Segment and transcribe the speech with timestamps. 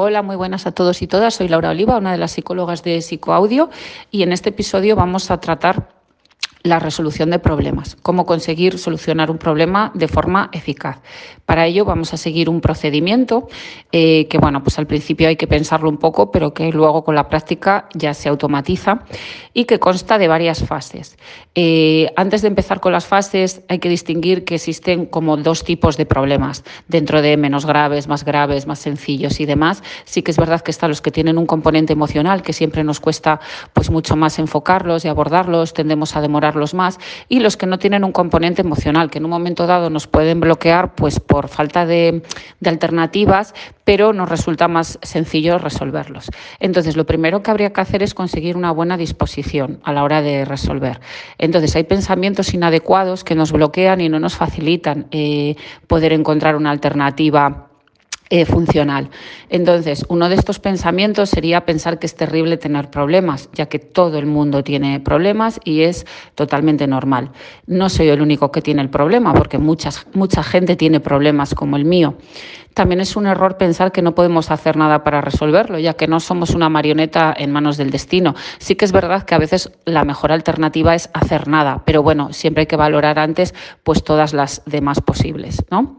[0.00, 1.34] Hola, muy buenas a todos y todas.
[1.34, 3.68] Soy Laura Oliva, una de las psicólogas de Psicoaudio,
[4.12, 5.88] y en este episodio vamos a tratar
[6.68, 11.00] la resolución de problemas, cómo conseguir solucionar un problema de forma eficaz.
[11.46, 13.48] Para ello vamos a seguir un procedimiento
[13.90, 17.14] eh, que, bueno, pues al principio hay que pensarlo un poco, pero que luego con
[17.14, 19.04] la práctica ya se automatiza
[19.54, 21.16] y que consta de varias fases.
[21.54, 25.96] Eh, antes de empezar con las fases hay que distinguir que existen como dos tipos
[25.96, 29.82] de problemas, dentro de menos graves, más graves, más sencillos y demás.
[30.04, 33.00] Sí que es verdad que están los que tienen un componente emocional que siempre nos
[33.00, 33.40] cuesta
[33.72, 36.98] pues mucho más enfocarlos y abordarlos, tendemos a demorar los más,
[37.28, 40.40] y los que no tienen un componente emocional, que en un momento dado nos pueden
[40.40, 42.22] bloquear pues por falta de,
[42.60, 46.30] de alternativas, pero nos resulta más sencillo resolverlos.
[46.60, 50.20] Entonces, lo primero que habría que hacer es conseguir una buena disposición a la hora
[50.20, 51.00] de resolver.
[51.38, 55.56] Entonces, hay pensamientos inadecuados que nos bloquean y no nos facilitan eh,
[55.86, 57.67] poder encontrar una alternativa
[58.30, 59.10] eh, funcional.
[59.48, 64.18] Entonces, uno de estos pensamientos sería pensar que es terrible tener problemas, ya que todo
[64.18, 67.30] el mundo tiene problemas y es totalmente normal.
[67.66, 71.76] No soy el único que tiene el problema, porque muchas, mucha gente tiene problemas como
[71.76, 72.16] el mío.
[72.78, 76.20] También es un error pensar que no podemos hacer nada para resolverlo, ya que no
[76.20, 78.36] somos una marioneta en manos del destino.
[78.58, 82.32] Sí que es verdad que a veces la mejor alternativa es hacer nada, pero bueno,
[82.32, 85.96] siempre hay que valorar antes pues todas las demás posibles, ¿no?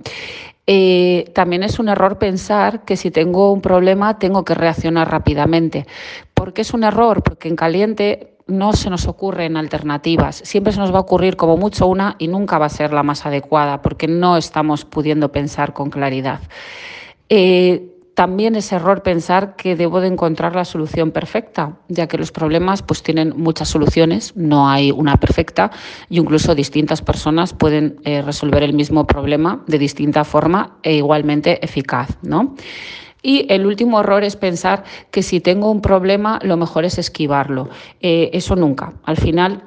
[0.71, 5.87] Eh, también es un error pensar que si tengo un problema tengo que reaccionar rápidamente.
[6.35, 7.23] ¿Por qué es un error?
[7.23, 10.35] Porque en caliente no se nos ocurren alternativas.
[10.35, 13.01] Siempre se nos va a ocurrir como mucho una y nunca va a ser la
[13.01, 16.39] más adecuada porque no estamos pudiendo pensar con claridad.
[17.29, 22.33] Eh, también es error pensar que debo de encontrar la solución perfecta, ya que los
[22.33, 25.71] problemas pues tienen muchas soluciones, no hay una perfecta
[26.09, 31.63] y incluso distintas personas pueden eh, resolver el mismo problema de distinta forma e igualmente
[31.63, 32.55] eficaz, ¿no?
[33.21, 37.69] Y el último error es pensar que si tengo un problema, lo mejor es esquivarlo.
[38.01, 38.91] Eh, eso nunca.
[39.05, 39.63] Al final,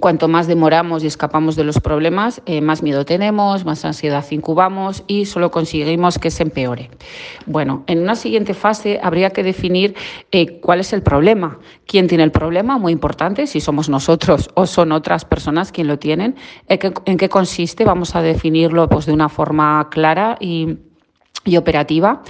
[0.00, 5.04] Cuanto más demoramos y escapamos de los problemas, eh, más miedo tenemos, más ansiedad incubamos
[5.06, 6.90] y solo conseguimos que se empeore.
[7.44, 9.94] Bueno, en una siguiente fase habría que definir
[10.30, 14.66] eh, cuál es el problema, quién tiene el problema, muy importante, si somos nosotros o
[14.66, 16.36] son otras personas quien lo tienen,
[16.68, 20.78] en qué, consiste, vamos a definirlo pues, de una forma clara y,
[21.44, 22.22] y operativa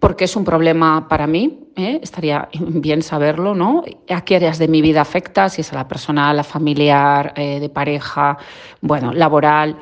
[0.00, 2.00] porque es un problema para mí, ¿eh?
[2.02, 3.84] estaría bien saberlo, ¿no?
[4.08, 5.48] ¿A qué áreas de mi vida afecta?
[5.48, 8.38] Si es a la personal, la familiar, eh, de pareja,
[8.80, 9.76] bueno, laboral.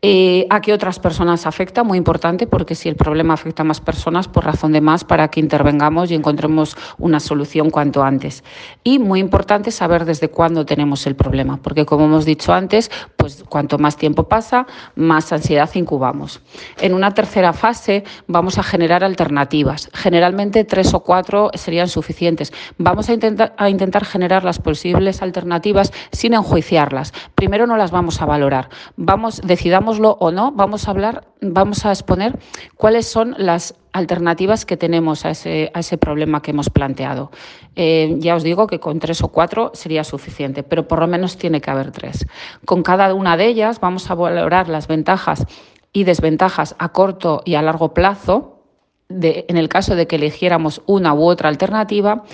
[0.00, 1.82] Eh, ¿A qué otras personas afecta?
[1.82, 5.26] Muy importante, porque si el problema afecta a más personas, por razón de más, para
[5.26, 8.44] que intervengamos y encontremos una solución cuanto antes.
[8.84, 13.42] Y muy importante saber desde cuándo tenemos el problema, porque como hemos dicho antes, pues
[13.48, 16.42] cuanto más tiempo pasa, más ansiedad incubamos.
[16.80, 19.90] En una tercera fase vamos a generar alternativas.
[19.94, 22.52] Generalmente tres o cuatro serían suficientes.
[22.78, 23.14] Vamos a
[23.56, 27.12] a intentar generar las posibles alternativas sin enjuiciarlas.
[27.34, 28.68] Primero no las vamos a valorar.
[28.96, 32.38] Vamos, decidamos o no, vamos a hablar, vamos a exponer
[32.76, 37.30] cuáles son las alternativas que tenemos a ese, a ese problema que hemos planteado.
[37.74, 41.36] Eh, ya os digo que con tres o cuatro sería suficiente, pero por lo menos
[41.36, 42.26] tiene que haber tres.
[42.64, 45.46] Con cada una de ellas vamos a valorar las ventajas
[45.92, 48.62] y desventajas a corto y a largo plazo,
[49.08, 52.24] de, en el caso de que eligiéramos una u otra alternativa,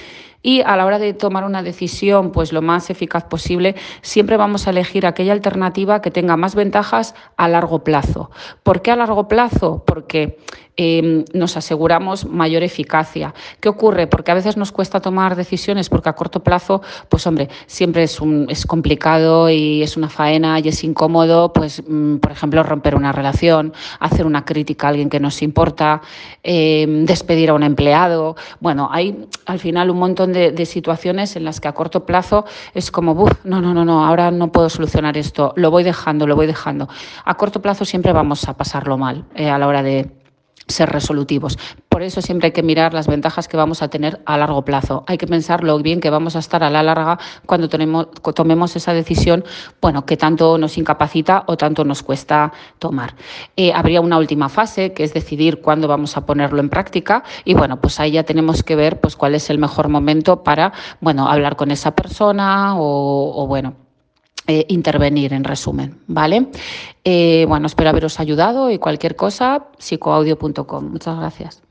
[0.44, 4.66] y a la hora de tomar una decisión pues lo más eficaz posible, siempre vamos
[4.68, 8.30] a elegir aquella alternativa que tenga más ventajas a largo plazo.
[8.62, 9.82] ¿Por qué a largo plazo?
[9.86, 10.38] Porque
[10.76, 13.32] Em, nos aseguramos mayor eficacia.
[13.60, 14.08] ¿Qué ocurre?
[14.08, 18.20] Porque a veces nos cuesta tomar decisiones porque a corto plazo, pues hombre, siempre es,
[18.20, 22.96] un, es complicado y es una faena y es incómodo, pues mm, por ejemplo, romper
[22.96, 26.02] una relación, hacer una crítica a alguien que nos importa,
[26.42, 28.34] em, despedir a un empleado.
[28.58, 32.90] Bueno, hay al final un montón de, situaciones en las que a corto plazo es
[32.90, 33.14] como,
[33.44, 36.88] no, no, no, no, ahora no puedo solucionar esto, lo voy dejando, lo voy dejando.
[37.24, 40.23] A corto plazo siempre vamos a pasarlo mal eh, a la hora de
[40.68, 41.58] ser resolutivos.
[41.88, 45.04] Por eso siempre hay que mirar las ventajas que vamos a tener a largo plazo.
[45.06, 48.92] Hay que pensar lo bien que vamos a estar a la larga cuando tomemos esa
[48.92, 49.44] decisión,
[49.80, 53.14] bueno, que tanto nos incapacita o tanto nos cuesta tomar.
[53.56, 57.54] Eh, habría una última fase, que es decidir cuándo vamos a ponerlo en práctica y
[57.54, 61.28] bueno, pues ahí ya tenemos que ver pues cuál es el mejor momento para, bueno,
[61.28, 63.83] hablar con esa persona o, o bueno,
[64.46, 66.48] eh, intervenir, en resumen, ¿vale?
[67.02, 70.84] Eh, bueno, espero haberos ayudado y cualquier cosa, psicoaudio.com.
[70.90, 71.64] Muchas gracias.